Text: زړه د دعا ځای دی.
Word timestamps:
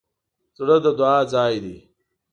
زړه 0.57 0.77
د 0.83 0.85
دعا 0.99 1.19
ځای 1.33 1.55
دی. 1.63 1.77